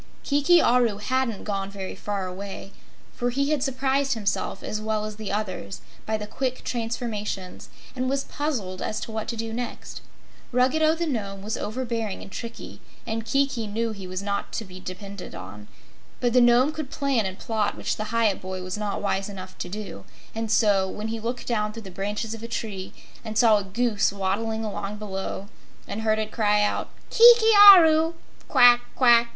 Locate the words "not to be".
14.23-14.79